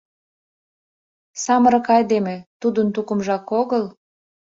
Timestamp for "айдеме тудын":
1.95-2.87